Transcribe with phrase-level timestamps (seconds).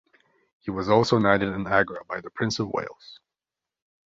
[0.57, 3.19] He was also knighted in Agra by the Prince of Wales.